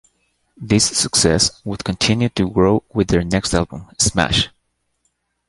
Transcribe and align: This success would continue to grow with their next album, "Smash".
This 0.57 0.85
success 0.97 1.61
would 1.63 1.83
continue 1.83 2.29
to 2.29 2.49
grow 2.49 2.83
with 2.91 3.09
their 3.09 3.23
next 3.23 3.53
album, 3.53 3.85
"Smash". 3.99 4.49